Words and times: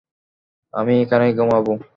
আমি 0.73 0.93
এখানে 1.03 1.25
ঘুমাবো। 1.37 1.73